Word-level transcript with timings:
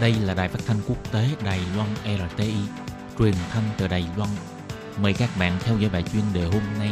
Đây 0.00 0.14
là 0.24 0.34
đài 0.34 0.48
phát 0.48 0.58
thanh 0.66 0.76
quốc 0.88 1.12
tế 1.12 1.28
Đài 1.44 1.60
Loan 1.76 1.88
RTI, 2.04 2.54
truyền 3.18 3.34
thanh 3.50 3.62
từ 3.78 3.88
Đài 3.88 4.04
Loan. 4.16 4.30
Mời 5.02 5.12
các 5.12 5.30
bạn 5.38 5.52
theo 5.60 5.78
dõi 5.78 5.90
bài 5.92 6.02
chuyên 6.12 6.22
đề 6.34 6.44
hôm 6.44 6.62
nay. 6.78 6.90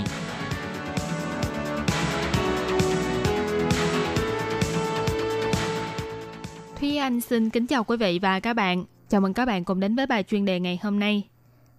Thúy 6.81 6.97
Anh 6.97 7.21
xin 7.21 7.51
kính 7.51 7.67
chào 7.67 7.85
quý 7.85 7.97
vị 7.97 8.19
và 8.23 8.41
các 8.41 8.55
bạn. 8.55 8.85
Chào 9.09 9.21
mừng 9.21 9.35
các 9.35 9.45
bạn 9.45 9.65
cùng 9.65 9.81
đến 9.81 9.97
với 9.97 10.07
bài 10.07 10.23
chuyên 10.23 10.45
đề 10.45 10.61
ngày 10.61 10.79
hôm 10.83 10.99
nay. 10.99 11.23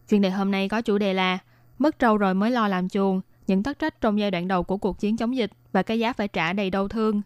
Chuyên 0.09 0.21
đề 0.21 0.29
hôm 0.29 0.51
nay 0.51 0.69
có 0.69 0.81
chủ 0.81 0.97
đề 0.97 1.13
là 1.13 1.37
Mất 1.79 1.99
trâu 1.99 2.17
rồi 2.17 2.33
mới 2.33 2.51
lo 2.51 2.67
làm 2.67 2.89
chuồng, 2.89 3.21
những 3.47 3.63
thất 3.63 3.79
trách 3.79 4.01
trong 4.01 4.19
giai 4.19 4.31
đoạn 4.31 4.47
đầu 4.47 4.63
của 4.63 4.77
cuộc 4.77 4.99
chiến 4.99 5.17
chống 5.17 5.35
dịch 5.35 5.51
và 5.71 5.83
cái 5.83 5.99
giá 5.99 6.13
phải 6.13 6.27
trả 6.27 6.53
đầy 6.53 6.69
đau 6.69 6.87
thương. 6.87 7.21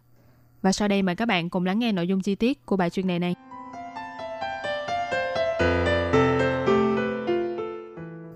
Và 0.61 0.71
sau 0.71 0.88
đây 0.88 1.02
mời 1.02 1.16
các 1.16 1.25
bạn 1.25 1.50
cùng 1.50 1.66
lắng 1.66 1.79
nghe 1.79 1.91
nội 1.91 2.07
dung 2.07 2.21
chi 2.21 2.36
tiết 2.36 2.66
của 2.66 2.77
bài 2.77 2.89
chuyên 2.89 3.07
đề 3.07 3.19
này. 3.19 3.36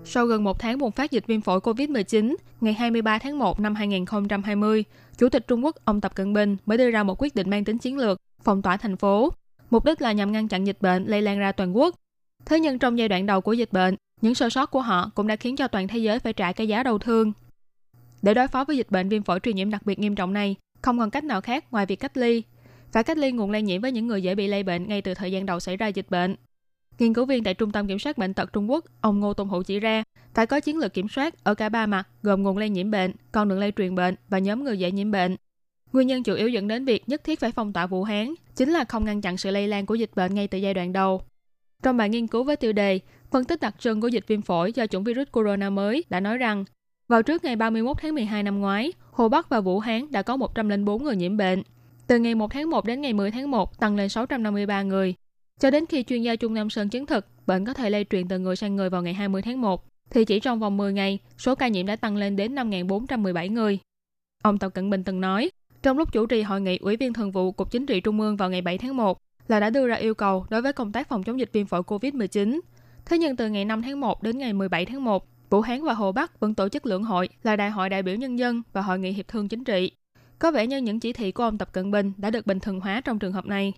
Sau 0.06 0.26
gần 0.26 0.44
một 0.44 0.58
tháng 0.58 0.78
bùng 0.78 0.90
phát 0.90 1.10
dịch 1.10 1.26
viêm 1.26 1.40
phổi 1.40 1.60
COVID-19, 1.60 2.34
ngày 2.60 2.74
23 2.74 3.18
tháng 3.18 3.38
1 3.38 3.60
năm 3.60 3.74
2020, 3.74 4.84
Chủ 5.18 5.28
tịch 5.28 5.48
Trung 5.48 5.64
Quốc 5.64 5.76
ông 5.84 6.00
Tập 6.00 6.14
Cận 6.14 6.32
Bình 6.32 6.56
mới 6.66 6.78
đưa 6.78 6.90
ra 6.90 7.02
một 7.02 7.22
quyết 7.22 7.34
định 7.34 7.50
mang 7.50 7.64
tính 7.64 7.78
chiến 7.78 7.98
lược 7.98 8.18
phong 8.42 8.62
tỏa 8.62 8.76
thành 8.76 8.96
phố. 8.96 9.32
Mục 9.70 9.84
đích 9.84 10.02
là 10.02 10.12
nhằm 10.12 10.32
ngăn 10.32 10.48
chặn 10.48 10.66
dịch 10.66 10.76
bệnh 10.80 11.06
lây 11.06 11.22
lan 11.22 11.38
ra 11.38 11.52
toàn 11.52 11.76
quốc. 11.76 11.94
Thế 12.44 12.60
nhưng 12.60 12.78
trong 12.78 12.98
giai 12.98 13.08
đoạn 13.08 13.26
đầu 13.26 13.40
của 13.40 13.52
dịch 13.52 13.72
bệnh, 13.72 13.96
những 14.20 14.34
sơ 14.34 14.50
sót 14.50 14.70
của 14.70 14.80
họ 14.80 15.10
cũng 15.14 15.26
đã 15.26 15.36
khiến 15.36 15.56
cho 15.56 15.68
toàn 15.68 15.88
thế 15.88 15.98
giới 15.98 16.18
phải 16.18 16.32
trả 16.32 16.52
cái 16.52 16.68
giá 16.68 16.82
đau 16.82 16.98
thương. 16.98 17.32
Để 18.22 18.34
đối 18.34 18.48
phó 18.48 18.64
với 18.64 18.76
dịch 18.76 18.90
bệnh 18.90 19.08
viêm 19.08 19.22
phổi 19.22 19.40
truyền 19.40 19.56
nhiễm 19.56 19.70
đặc 19.70 19.86
biệt 19.86 19.98
nghiêm 19.98 20.14
trọng 20.14 20.32
này, 20.32 20.56
không 20.82 20.98
còn 20.98 21.10
cách 21.10 21.24
nào 21.24 21.40
khác 21.40 21.72
ngoài 21.72 21.86
việc 21.86 22.00
cách 22.00 22.16
ly. 22.16 22.42
Phải 22.92 23.04
cách 23.04 23.18
ly 23.18 23.32
nguồn 23.32 23.50
lây 23.50 23.62
nhiễm 23.62 23.80
với 23.80 23.92
những 23.92 24.06
người 24.06 24.22
dễ 24.22 24.34
bị 24.34 24.46
lây 24.46 24.62
bệnh 24.62 24.88
ngay 24.88 25.02
từ 25.02 25.14
thời 25.14 25.32
gian 25.32 25.46
đầu 25.46 25.60
xảy 25.60 25.76
ra 25.76 25.86
dịch 25.86 26.10
bệnh. 26.10 26.36
Nghiên 26.98 27.14
cứu 27.14 27.24
viên 27.24 27.44
tại 27.44 27.54
Trung 27.54 27.70
tâm 27.70 27.88
Kiểm 27.88 27.98
soát 27.98 28.18
Bệnh 28.18 28.34
tật 28.34 28.52
Trung 28.52 28.70
Quốc, 28.70 28.84
ông 29.00 29.20
Ngô 29.20 29.34
Tôn 29.34 29.48
Hữu 29.48 29.62
chỉ 29.62 29.80
ra, 29.80 30.02
phải 30.34 30.46
có 30.46 30.60
chiến 30.60 30.78
lược 30.78 30.94
kiểm 30.94 31.08
soát 31.08 31.44
ở 31.44 31.54
cả 31.54 31.68
ba 31.68 31.86
mặt, 31.86 32.08
gồm 32.22 32.42
nguồn 32.42 32.58
lây 32.58 32.68
nhiễm 32.68 32.90
bệnh, 32.90 33.12
con 33.32 33.48
đường 33.48 33.58
lây 33.58 33.72
truyền 33.76 33.94
bệnh 33.94 34.14
và 34.28 34.38
nhóm 34.38 34.64
người 34.64 34.78
dễ 34.78 34.90
nhiễm 34.90 35.10
bệnh. 35.10 35.36
Nguyên 35.92 36.06
nhân 36.06 36.22
chủ 36.22 36.34
yếu 36.34 36.48
dẫn 36.48 36.68
đến 36.68 36.84
việc 36.84 37.08
nhất 37.08 37.24
thiết 37.24 37.40
phải 37.40 37.52
phong 37.52 37.72
tỏa 37.72 37.86
Vũ 37.86 38.04
Hán 38.04 38.34
chính 38.56 38.70
là 38.70 38.84
không 38.84 39.04
ngăn 39.04 39.20
chặn 39.20 39.36
sự 39.36 39.50
lây 39.50 39.68
lan 39.68 39.86
của 39.86 39.94
dịch 39.94 40.10
bệnh 40.14 40.34
ngay 40.34 40.48
từ 40.48 40.58
giai 40.58 40.74
đoạn 40.74 40.92
đầu. 40.92 41.22
Trong 41.82 41.96
bài 41.96 42.08
nghiên 42.08 42.26
cứu 42.26 42.44
với 42.44 42.56
tiêu 42.56 42.72
đề 42.72 43.00
Phân 43.30 43.44
tích 43.44 43.60
đặc 43.60 43.74
trưng 43.78 44.00
của 44.00 44.08
dịch 44.08 44.24
viêm 44.26 44.42
phổi 44.42 44.72
do 44.72 44.86
chủng 44.86 45.04
virus 45.04 45.28
corona 45.32 45.70
mới 45.70 46.04
đã 46.08 46.20
nói 46.20 46.38
rằng, 46.38 46.64
vào 47.08 47.22
trước 47.22 47.44
ngày 47.44 47.56
31 47.56 47.96
tháng 48.00 48.14
12 48.14 48.42
năm 48.42 48.60
ngoái, 48.60 48.92
Hồ 49.10 49.28
Bắc 49.28 49.48
và 49.48 49.60
Vũ 49.60 49.78
Hán 49.78 50.12
đã 50.12 50.22
có 50.22 50.36
104 50.36 51.04
người 51.04 51.16
nhiễm 51.16 51.36
bệnh. 51.36 51.62
Từ 52.06 52.18
ngày 52.18 52.34
1 52.34 52.50
tháng 52.50 52.70
1 52.70 52.84
đến 52.84 53.00
ngày 53.00 53.12
10 53.12 53.30
tháng 53.30 53.50
1 53.50 53.80
tăng 53.80 53.96
lên 53.96 54.08
653 54.08 54.82
người. 54.82 55.14
Cho 55.60 55.70
đến 55.70 55.86
khi 55.86 56.02
chuyên 56.02 56.22
gia 56.22 56.36
Trung 56.36 56.54
Nam 56.54 56.70
Sơn 56.70 56.88
chứng 56.88 57.06
thực 57.06 57.26
bệnh 57.46 57.64
có 57.64 57.74
thể 57.74 57.90
lây 57.90 58.04
truyền 58.10 58.28
từ 58.28 58.38
người 58.38 58.56
sang 58.56 58.76
người 58.76 58.90
vào 58.90 59.02
ngày 59.02 59.14
20 59.14 59.42
tháng 59.42 59.60
1, 59.60 59.84
thì 60.10 60.24
chỉ 60.24 60.40
trong 60.40 60.60
vòng 60.60 60.76
10 60.76 60.92
ngày, 60.92 61.18
số 61.38 61.54
ca 61.54 61.68
nhiễm 61.68 61.86
đã 61.86 61.96
tăng 61.96 62.16
lên 62.16 62.36
đến 62.36 62.54
5.417 62.54 63.52
người. 63.52 63.78
Ông 64.42 64.58
Tập 64.58 64.68
Cận 64.74 64.90
Bình 64.90 65.04
từng 65.04 65.20
nói, 65.20 65.50
trong 65.82 65.98
lúc 65.98 66.12
chủ 66.12 66.26
trì 66.26 66.42
hội 66.42 66.60
nghị 66.60 66.76
Ủy 66.76 66.96
viên 66.96 67.12
Thường 67.12 67.32
vụ 67.32 67.52
Cục 67.52 67.70
Chính 67.70 67.86
trị 67.86 68.00
Trung 68.00 68.20
ương 68.20 68.36
vào 68.36 68.50
ngày 68.50 68.62
7 68.62 68.78
tháng 68.78 68.96
1 68.96 69.18
là 69.48 69.60
đã 69.60 69.70
đưa 69.70 69.86
ra 69.86 69.94
yêu 69.94 70.14
cầu 70.14 70.46
đối 70.50 70.62
với 70.62 70.72
công 70.72 70.92
tác 70.92 71.08
phòng 71.08 71.22
chống 71.22 71.38
dịch 71.38 71.52
viêm 71.52 71.66
phổi 71.66 71.82
COVID-19. 71.82 72.60
Thế 73.06 73.18
nhưng 73.18 73.36
từ 73.36 73.48
ngày 73.48 73.64
5 73.64 73.82
tháng 73.82 74.00
1 74.00 74.22
đến 74.22 74.38
ngày 74.38 74.52
17 74.52 74.86
tháng 74.86 75.04
1, 75.04 75.26
Vũ 75.50 75.60
Hán 75.60 75.84
và 75.84 75.92
Hồ 75.92 76.12
Bắc 76.12 76.40
vẫn 76.40 76.54
tổ 76.54 76.68
chức 76.68 76.86
lưỡng 76.86 77.04
hội 77.04 77.28
là 77.42 77.56
Đại 77.56 77.70
hội 77.70 77.88
đại 77.88 78.02
biểu 78.02 78.14
nhân 78.14 78.38
dân 78.38 78.62
và 78.72 78.82
Hội 78.82 78.98
nghị 78.98 79.10
hiệp 79.12 79.28
thương 79.28 79.48
chính 79.48 79.64
trị. 79.64 79.90
Có 80.38 80.50
vẻ 80.50 80.66
như 80.66 80.78
những 80.78 81.00
chỉ 81.00 81.12
thị 81.12 81.32
của 81.32 81.42
ông 81.42 81.58
Tập 81.58 81.72
Cận 81.72 81.90
Bình 81.90 82.12
đã 82.16 82.30
được 82.30 82.46
bình 82.46 82.60
thường 82.60 82.80
hóa 82.80 83.00
trong 83.00 83.18
trường 83.18 83.32
hợp 83.32 83.46
này. 83.46 83.72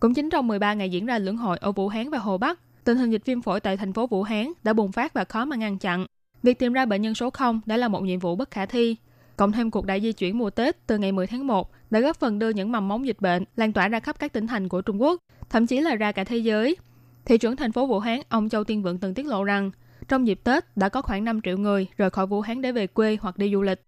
Cũng 0.00 0.14
chính 0.14 0.30
trong 0.30 0.46
13 0.46 0.74
ngày 0.74 0.90
diễn 0.90 1.06
ra 1.06 1.18
lưỡng 1.18 1.36
hội 1.36 1.58
ở 1.60 1.72
Vũ 1.72 1.88
Hán 1.88 2.10
và 2.10 2.18
Hồ 2.18 2.38
Bắc, 2.38 2.60
tình 2.84 2.98
hình 2.98 3.10
dịch 3.10 3.24
viêm 3.24 3.42
phổi 3.42 3.60
tại 3.60 3.76
thành 3.76 3.92
phố 3.92 4.06
Vũ 4.06 4.22
Hán 4.22 4.52
đã 4.62 4.72
bùng 4.72 4.92
phát 4.92 5.14
và 5.14 5.24
khó 5.24 5.44
mà 5.44 5.56
ngăn 5.56 5.78
chặn. 5.78 6.06
Việc 6.42 6.58
tìm 6.58 6.72
ra 6.72 6.86
bệnh 6.86 7.02
nhân 7.02 7.14
số 7.14 7.30
0 7.30 7.60
đã 7.66 7.76
là 7.76 7.88
một 7.88 8.02
nhiệm 8.02 8.18
vụ 8.18 8.36
bất 8.36 8.50
khả 8.50 8.66
thi. 8.66 8.96
Cộng 9.36 9.52
thêm 9.52 9.70
cuộc 9.70 9.86
đại 9.86 10.00
di 10.00 10.12
chuyển 10.12 10.38
mùa 10.38 10.50
Tết 10.50 10.86
từ 10.86 10.98
ngày 10.98 11.12
10 11.12 11.26
tháng 11.26 11.46
1 11.46 11.70
đã 11.90 12.00
góp 12.00 12.16
phần 12.16 12.38
đưa 12.38 12.50
những 12.50 12.72
mầm 12.72 12.88
móng 12.88 13.06
dịch 13.06 13.20
bệnh 13.20 13.44
lan 13.56 13.72
tỏa 13.72 13.88
ra 13.88 14.00
khắp 14.00 14.16
các 14.18 14.32
tỉnh 14.32 14.46
thành 14.46 14.68
của 14.68 14.82
Trung 14.82 15.02
Quốc, 15.02 15.20
thậm 15.50 15.66
chí 15.66 15.80
là 15.80 15.94
ra 15.94 16.12
cả 16.12 16.24
thế 16.24 16.36
giới. 16.36 16.76
Thị 17.24 17.38
trưởng 17.38 17.56
thành 17.56 17.72
phố 17.72 17.86
Vũ 17.86 17.98
Hán, 17.98 18.20
ông 18.28 18.48
Châu 18.48 18.64
Tiên 18.64 18.82
Vượng 18.82 18.98
từng 18.98 19.14
tiết 19.14 19.26
lộ 19.26 19.44
rằng, 19.44 19.70
trong 20.08 20.26
dịp 20.26 20.40
Tết 20.44 20.76
đã 20.76 20.88
có 20.88 21.02
khoảng 21.02 21.24
5 21.24 21.40
triệu 21.40 21.58
người 21.58 21.86
rời 21.96 22.10
khỏi 22.10 22.26
Vũ 22.26 22.40
Hán 22.40 22.62
để 22.62 22.72
về 22.72 22.86
quê 22.86 23.18
hoặc 23.20 23.38
đi 23.38 23.52
du 23.52 23.62
lịch. 23.62 23.82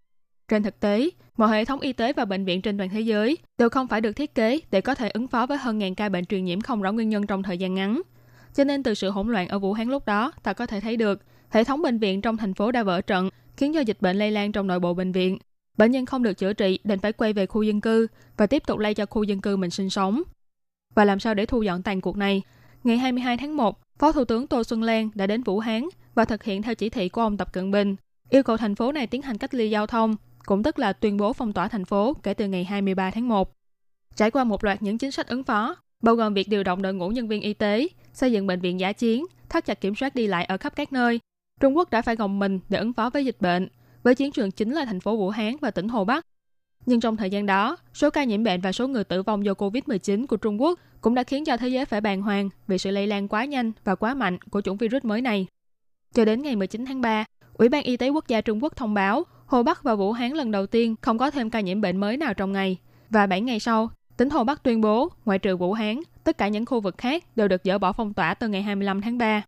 Trên 0.52 0.62
thực 0.62 0.80
tế, 0.80 1.10
mọi 1.36 1.48
hệ 1.48 1.64
thống 1.64 1.80
y 1.80 1.92
tế 1.92 2.12
và 2.12 2.24
bệnh 2.24 2.44
viện 2.44 2.62
trên 2.62 2.78
toàn 2.78 2.90
thế 2.90 3.00
giới 3.00 3.38
đều 3.58 3.68
không 3.68 3.88
phải 3.88 4.00
được 4.00 4.12
thiết 4.12 4.34
kế 4.34 4.60
để 4.70 4.80
có 4.80 4.94
thể 4.94 5.10
ứng 5.10 5.28
phó 5.28 5.46
với 5.46 5.58
hơn 5.58 5.78
ngàn 5.78 5.94
ca 5.94 6.08
bệnh 6.08 6.24
truyền 6.24 6.44
nhiễm 6.44 6.60
không 6.60 6.82
rõ 6.82 6.92
nguyên 6.92 7.08
nhân 7.08 7.26
trong 7.26 7.42
thời 7.42 7.58
gian 7.58 7.74
ngắn. 7.74 8.02
Cho 8.54 8.64
nên 8.64 8.82
từ 8.82 8.94
sự 8.94 9.10
hỗn 9.10 9.28
loạn 9.28 9.48
ở 9.48 9.58
Vũ 9.58 9.72
Hán 9.72 9.88
lúc 9.88 10.06
đó, 10.06 10.32
ta 10.42 10.52
có 10.52 10.66
thể 10.66 10.80
thấy 10.80 10.96
được 10.96 11.22
hệ 11.48 11.64
thống 11.64 11.82
bệnh 11.82 11.98
viện 11.98 12.20
trong 12.20 12.36
thành 12.36 12.54
phố 12.54 12.72
đã 12.72 12.82
vỡ 12.82 13.00
trận, 13.00 13.28
khiến 13.56 13.72
cho 13.74 13.80
dịch 13.80 13.96
bệnh 14.00 14.16
lây 14.18 14.30
lan 14.30 14.52
trong 14.52 14.66
nội 14.66 14.80
bộ 14.80 14.94
bệnh 14.94 15.12
viện. 15.12 15.38
Bệnh 15.78 15.90
nhân 15.90 16.06
không 16.06 16.22
được 16.22 16.34
chữa 16.34 16.52
trị 16.52 16.78
đành 16.84 16.98
phải 16.98 17.12
quay 17.12 17.32
về 17.32 17.46
khu 17.46 17.62
dân 17.62 17.80
cư 17.80 18.06
và 18.36 18.46
tiếp 18.46 18.62
tục 18.66 18.78
lây 18.78 18.94
cho 18.94 19.06
khu 19.06 19.22
dân 19.22 19.40
cư 19.40 19.56
mình 19.56 19.70
sinh 19.70 19.90
sống. 19.90 20.22
Và 20.94 21.04
làm 21.04 21.20
sao 21.20 21.34
để 21.34 21.46
thu 21.46 21.62
dọn 21.62 21.82
tàn 21.82 22.00
cuộc 22.00 22.16
này? 22.16 22.42
Ngày 22.84 22.98
22 22.98 23.36
tháng 23.36 23.56
1, 23.56 23.80
Phó 23.98 24.12
Thủ 24.12 24.24
tướng 24.24 24.46
Tô 24.46 24.64
Xuân 24.64 24.82
Lan 24.82 25.10
đã 25.14 25.26
đến 25.26 25.42
Vũ 25.42 25.58
Hán 25.58 25.84
và 26.14 26.24
thực 26.24 26.44
hiện 26.44 26.62
theo 26.62 26.74
chỉ 26.74 26.88
thị 26.88 27.08
của 27.08 27.20
ông 27.20 27.36
Tập 27.36 27.52
Cận 27.52 27.70
Bình, 27.70 27.96
yêu 28.30 28.42
cầu 28.42 28.56
thành 28.56 28.74
phố 28.74 28.92
này 28.92 29.06
tiến 29.06 29.22
hành 29.22 29.38
cách 29.38 29.54
ly 29.54 29.70
giao 29.70 29.86
thông, 29.86 30.16
cũng 30.46 30.62
tức 30.62 30.78
là 30.78 30.92
tuyên 30.92 31.16
bố 31.16 31.32
phong 31.32 31.52
tỏa 31.52 31.68
thành 31.68 31.84
phố 31.84 32.16
kể 32.22 32.34
từ 32.34 32.48
ngày 32.48 32.64
23 32.64 33.10
tháng 33.10 33.28
1. 33.28 33.52
Trải 34.16 34.30
qua 34.30 34.44
một 34.44 34.64
loạt 34.64 34.82
những 34.82 34.98
chính 34.98 35.10
sách 35.10 35.28
ứng 35.28 35.44
phó, 35.44 35.76
bao 36.02 36.14
gồm 36.14 36.34
việc 36.34 36.48
điều 36.48 36.62
động 36.62 36.82
đội 36.82 36.94
ngũ 36.94 37.08
nhân 37.08 37.28
viên 37.28 37.42
y 37.42 37.54
tế, 37.54 37.88
xây 38.12 38.32
dựng 38.32 38.46
bệnh 38.46 38.60
viện 38.60 38.80
giả 38.80 38.92
chiến, 38.92 39.24
thắt 39.48 39.64
chặt 39.64 39.80
kiểm 39.80 39.94
soát 39.94 40.14
đi 40.14 40.26
lại 40.26 40.44
ở 40.44 40.56
khắp 40.56 40.76
các 40.76 40.92
nơi, 40.92 41.20
Trung 41.60 41.76
Quốc 41.76 41.90
đã 41.90 42.02
phải 42.02 42.16
gồng 42.16 42.38
mình 42.38 42.60
để 42.68 42.78
ứng 42.78 42.92
phó 42.92 43.10
với 43.10 43.24
dịch 43.24 43.36
bệnh, 43.40 43.68
với 44.02 44.14
chiến 44.14 44.32
trường 44.32 44.50
chính 44.50 44.72
là 44.72 44.84
thành 44.84 45.00
phố 45.00 45.16
Vũ 45.16 45.30
Hán 45.30 45.56
và 45.60 45.70
tỉnh 45.70 45.88
Hồ 45.88 46.04
Bắc. 46.04 46.26
Nhưng 46.86 47.00
trong 47.00 47.16
thời 47.16 47.30
gian 47.30 47.46
đó, 47.46 47.76
số 47.94 48.10
ca 48.10 48.24
nhiễm 48.24 48.44
bệnh 48.44 48.60
và 48.60 48.72
số 48.72 48.88
người 48.88 49.04
tử 49.04 49.22
vong 49.22 49.44
do 49.44 49.52
COVID-19 49.52 50.26
của 50.26 50.36
Trung 50.36 50.62
Quốc 50.62 50.78
cũng 51.00 51.14
đã 51.14 51.22
khiến 51.22 51.44
cho 51.44 51.56
thế 51.56 51.68
giới 51.68 51.84
phải 51.84 52.00
bàng 52.00 52.22
hoàng 52.22 52.48
vì 52.66 52.78
sự 52.78 52.90
lây 52.90 53.06
lan 53.06 53.28
quá 53.28 53.44
nhanh 53.44 53.72
và 53.84 53.94
quá 53.94 54.14
mạnh 54.14 54.38
của 54.50 54.60
chủng 54.60 54.76
virus 54.76 55.04
mới 55.04 55.20
này. 55.20 55.46
Cho 56.14 56.24
đến 56.24 56.42
ngày 56.42 56.56
19 56.56 56.84
tháng 56.84 57.00
3, 57.00 57.24
Ủy 57.54 57.68
ban 57.68 57.82
Y 57.82 57.96
tế 57.96 58.08
Quốc 58.08 58.28
gia 58.28 58.40
Trung 58.40 58.62
Quốc 58.62 58.76
thông 58.76 58.94
báo 58.94 59.24
Hồ 59.52 59.62
Bắc 59.62 59.82
và 59.82 59.94
Vũ 59.94 60.12
Hán 60.12 60.32
lần 60.32 60.50
đầu 60.50 60.66
tiên 60.66 60.94
không 61.00 61.18
có 61.18 61.30
thêm 61.30 61.50
ca 61.50 61.60
nhiễm 61.60 61.80
bệnh 61.80 61.96
mới 61.96 62.16
nào 62.16 62.34
trong 62.34 62.52
ngày. 62.52 62.78
Và 63.10 63.26
7 63.26 63.40
ngày 63.40 63.60
sau, 63.60 63.90
tỉnh 64.16 64.30
Hồ 64.30 64.44
Bắc 64.44 64.62
tuyên 64.62 64.80
bố, 64.80 65.08
ngoại 65.24 65.38
trừ 65.38 65.56
Vũ 65.56 65.72
Hán, 65.72 66.00
tất 66.24 66.38
cả 66.38 66.48
những 66.48 66.66
khu 66.66 66.80
vực 66.80 66.98
khác 66.98 67.24
đều 67.36 67.48
được 67.48 67.60
dỡ 67.64 67.78
bỏ 67.78 67.92
phong 67.92 68.14
tỏa 68.14 68.34
từ 68.34 68.48
ngày 68.48 68.62
25 68.62 69.00
tháng 69.00 69.18
3. 69.18 69.42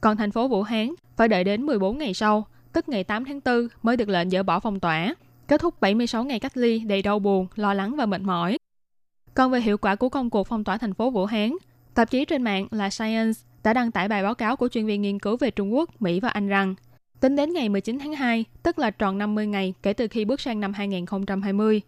Còn 0.00 0.16
thành 0.16 0.30
phố 0.30 0.48
Vũ 0.48 0.62
Hán 0.62 0.94
phải 1.16 1.28
đợi 1.28 1.44
đến 1.44 1.66
14 1.66 1.98
ngày 1.98 2.14
sau, 2.14 2.46
tức 2.72 2.88
ngày 2.88 3.04
8 3.04 3.24
tháng 3.24 3.40
4 3.44 3.68
mới 3.82 3.96
được 3.96 4.08
lệnh 4.08 4.30
dỡ 4.30 4.42
bỏ 4.42 4.60
phong 4.60 4.80
tỏa, 4.80 5.14
kết 5.48 5.60
thúc 5.60 5.80
76 5.80 6.24
ngày 6.24 6.40
cách 6.40 6.56
ly 6.56 6.78
đầy 6.78 7.02
đau 7.02 7.18
buồn, 7.18 7.46
lo 7.54 7.74
lắng 7.74 7.96
và 7.96 8.06
mệt 8.06 8.20
mỏi. 8.20 8.58
Còn 9.34 9.50
về 9.50 9.60
hiệu 9.60 9.78
quả 9.78 9.94
của 9.94 10.08
công 10.08 10.30
cuộc 10.30 10.46
phong 10.46 10.64
tỏa 10.64 10.78
thành 10.78 10.94
phố 10.94 11.10
Vũ 11.10 11.24
Hán, 11.24 11.56
tạp 11.94 12.10
chí 12.10 12.24
trên 12.24 12.42
mạng 12.42 12.66
là 12.70 12.90
Science 12.90 13.40
đã 13.64 13.72
đăng 13.72 13.90
tải 13.90 14.08
bài 14.08 14.22
báo 14.22 14.34
cáo 14.34 14.56
của 14.56 14.68
chuyên 14.68 14.86
viên 14.86 15.02
nghiên 15.02 15.18
cứu 15.18 15.36
về 15.36 15.50
Trung 15.50 15.74
Quốc, 15.74 16.02
Mỹ 16.02 16.20
và 16.20 16.28
Anh 16.28 16.48
rằng 16.48 16.74
tính 17.22 17.36
đến 17.36 17.52
ngày 17.52 17.68
19 17.68 17.98
tháng 17.98 18.12
2, 18.12 18.44
tức 18.62 18.78
là 18.78 18.90
tròn 18.90 19.18
50 19.18 19.46
ngày 19.46 19.74
kể 19.82 19.92
từ 19.92 20.08
khi 20.08 20.24
bước 20.24 20.40
sang 20.40 20.60
năm 20.60 20.72
2020, 20.72 21.80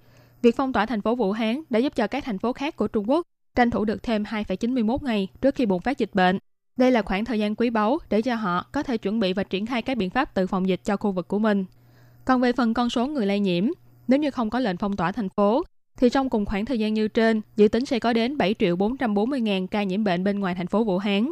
việc 0.42 0.56
phong 0.56 0.72
tỏa 0.72 0.86
thành 0.86 1.00
phố 1.00 1.14
Vũ 1.14 1.32
Hán 1.32 1.62
đã 1.70 1.78
giúp 1.78 1.96
cho 1.96 2.06
các 2.06 2.24
thành 2.24 2.38
phố 2.38 2.52
khác 2.52 2.76
của 2.76 2.88
Trung 2.88 3.10
Quốc 3.10 3.26
tranh 3.54 3.70
thủ 3.70 3.84
được 3.84 4.02
thêm 4.02 4.22
2,91 4.22 4.98
ngày 5.02 5.28
trước 5.40 5.54
khi 5.54 5.66
bùng 5.66 5.80
phát 5.80 5.98
dịch 5.98 6.10
bệnh. 6.14 6.38
Đây 6.76 6.90
là 6.90 7.02
khoảng 7.02 7.24
thời 7.24 7.38
gian 7.38 7.54
quý 7.54 7.70
báu 7.70 7.98
để 8.10 8.22
cho 8.22 8.34
họ 8.34 8.66
có 8.72 8.82
thể 8.82 8.96
chuẩn 8.96 9.20
bị 9.20 9.32
và 9.32 9.42
triển 9.42 9.66
khai 9.66 9.82
các 9.82 9.96
biện 9.96 10.10
pháp 10.10 10.34
tự 10.34 10.46
phòng 10.46 10.68
dịch 10.68 10.80
cho 10.84 10.96
khu 10.96 11.12
vực 11.12 11.28
của 11.28 11.38
mình. 11.38 11.64
Còn 12.24 12.40
về 12.40 12.52
phần 12.52 12.74
con 12.74 12.90
số 12.90 13.06
người 13.06 13.26
lây 13.26 13.40
nhiễm, 13.40 13.68
nếu 14.08 14.18
như 14.18 14.30
không 14.30 14.50
có 14.50 14.60
lệnh 14.60 14.76
phong 14.76 14.96
tỏa 14.96 15.12
thành 15.12 15.28
phố, 15.28 15.62
thì 15.96 16.10
trong 16.10 16.30
cùng 16.30 16.46
khoảng 16.46 16.64
thời 16.64 16.78
gian 16.78 16.94
như 16.94 17.08
trên, 17.08 17.40
dự 17.56 17.68
tính 17.68 17.86
sẽ 17.86 17.98
có 17.98 18.12
đến 18.12 18.38
7 18.38 18.54
triệu 18.58 18.76
440 18.76 19.40
ngàn 19.40 19.66
ca 19.66 19.82
nhiễm 19.82 20.04
bệnh 20.04 20.24
bên 20.24 20.40
ngoài 20.40 20.54
thành 20.54 20.66
phố 20.66 20.84
Vũ 20.84 20.98
Hán. 20.98 21.28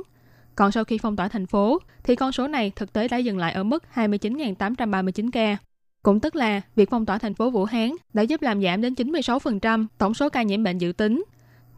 Còn 0.56 0.72
sau 0.72 0.84
khi 0.84 0.98
phong 0.98 1.16
tỏa 1.16 1.28
thành 1.28 1.46
phố, 1.46 1.78
thì 2.04 2.16
con 2.16 2.32
số 2.32 2.48
này 2.48 2.72
thực 2.76 2.92
tế 2.92 3.08
đã 3.08 3.16
dừng 3.16 3.38
lại 3.38 3.52
ở 3.52 3.62
mức 3.62 3.84
29.839 3.94 5.30
ca. 5.32 5.56
Cũng 6.02 6.20
tức 6.20 6.36
là 6.36 6.60
việc 6.76 6.90
phong 6.90 7.06
tỏa 7.06 7.18
thành 7.18 7.34
phố 7.34 7.50
Vũ 7.50 7.64
Hán 7.64 7.90
đã 8.12 8.22
giúp 8.22 8.42
làm 8.42 8.62
giảm 8.62 8.80
đến 8.80 8.94
96% 8.94 9.86
tổng 9.98 10.14
số 10.14 10.28
ca 10.28 10.42
nhiễm 10.42 10.62
bệnh 10.62 10.78
dự 10.78 10.92
tính. 10.92 11.24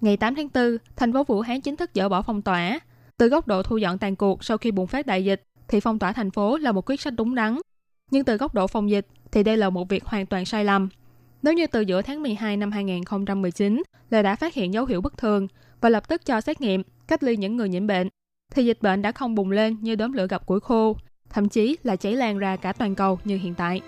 Ngày 0.00 0.17
8 0.17 0.35
tháng 0.35 0.49
4, 0.55 0.76
thành 0.97 1.12
phố 1.12 1.25
Vũ 1.25 1.41
Hán 1.41 1.61
chính 1.61 1.76
thức 1.76 1.91
dỡ 1.94 2.09
bỏ 2.09 2.23
phong 2.23 2.43
tỏa. 2.43 2.79
Từ 3.17 3.29
góc 3.29 3.47
độ 3.47 3.62
thu 3.62 3.76
dọn 3.76 3.99
tàn 3.99 4.17
cuộc 4.17 4.44
sau 4.44 4.59
khi 4.59 4.71
bùng 4.71 4.87
phát 4.87 5.06
đại 5.06 5.25
dịch, 5.25 5.43
thì 5.69 5.81
phong 5.81 5.99
tỏa 5.99 6.12
thành 6.12 6.31
phố 6.31 6.56
là 6.56 6.73
một 6.73 6.91
quyết 6.91 7.00
sách 7.00 7.15
đúng 7.17 7.35
đắn. 7.35 7.59
Nhưng 8.11 8.25
từ 8.25 8.37
góc 8.37 8.55
độ 8.55 8.67
phòng 8.67 8.91
dịch, 8.91 9.06
thì 9.32 9.43
đây 9.43 9.56
là 9.56 9.70
một 9.70 9.88
việc 9.88 10.05
hoàn 10.05 10.27
toàn 10.27 10.44
sai 10.44 10.65
lầm. 10.65 10.88
Nếu 11.43 11.55
như 11.55 11.67
từ 11.67 11.81
giữa 11.81 12.03
tháng 12.03 12.23
12 12.23 12.56
năm 12.56 12.73
2019 12.73 13.82
là 14.11 14.23
đã 14.23 14.37
phát 14.37 14.55
hiện 14.55 14.73
dấu 14.73 14.87
hiệu 14.87 15.00
bất 15.00 15.19
thường 15.19 15.49
và 15.81 15.88
lập 15.88 16.09
tức 16.09 16.27
cho 16.27 16.41
xét 16.41 16.61
nghiệm, 16.61 16.82
cách 17.09 17.23
ly 17.23 17.37
những 17.37 17.56
người 17.56 17.69
nhiễm 17.69 17.87
bệnh, 17.87 18.09
thì 18.55 18.65
dịch 18.65 18.83
bệnh 18.83 19.03
đã 19.03 19.12
không 19.12 19.35
bùng 19.35 19.51
lên 19.51 19.77
như 19.81 19.95
đốm 19.95 20.12
lửa 20.12 20.27
gặp 20.27 20.47
củi 20.47 20.61
khô, 20.61 20.97
thậm 21.31 21.49
chí 21.49 21.77
là 21.83 21.97
cháy 21.97 22.12
lan 22.12 22.39
ra 22.39 22.56
cả 22.56 22.73
toàn 22.73 22.95
cầu 22.95 23.19
như 23.25 23.37
hiện 23.37 23.55
tại. 23.55 23.81